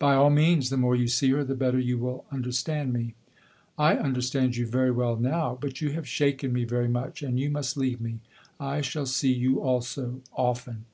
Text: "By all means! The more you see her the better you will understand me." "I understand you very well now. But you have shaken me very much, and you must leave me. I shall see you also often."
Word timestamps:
"By 0.00 0.16
all 0.16 0.30
means! 0.30 0.68
The 0.68 0.76
more 0.76 0.96
you 0.96 1.06
see 1.06 1.30
her 1.30 1.44
the 1.44 1.54
better 1.54 1.78
you 1.78 1.96
will 1.96 2.24
understand 2.32 2.92
me." 2.92 3.14
"I 3.78 3.94
understand 3.96 4.56
you 4.56 4.66
very 4.66 4.90
well 4.90 5.14
now. 5.14 5.56
But 5.60 5.80
you 5.80 5.92
have 5.92 6.08
shaken 6.08 6.52
me 6.52 6.64
very 6.64 6.88
much, 6.88 7.22
and 7.22 7.38
you 7.38 7.50
must 7.50 7.76
leave 7.76 8.00
me. 8.00 8.18
I 8.58 8.80
shall 8.80 9.06
see 9.06 9.32
you 9.32 9.60
also 9.60 10.22
often." 10.32 10.86